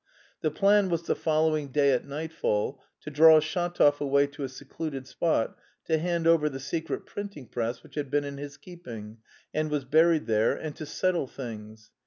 [0.41, 5.05] The plan was the following day at nightfall to draw Shatov away to a secluded
[5.05, 9.19] spot to hand over the secret printing press which had been in his keeping
[9.53, 11.91] and was buried there, and there "to settle things."